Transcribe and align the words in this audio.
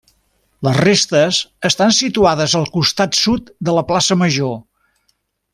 Les 0.67 0.79
restes 0.79 1.41
estan 1.69 1.93
situades 1.99 2.57
al 2.61 2.67
costat 2.79 3.21
sud 3.21 3.55
de 3.69 3.79
la 3.79 3.87
plaça 3.93 4.21
Major. 4.27 4.59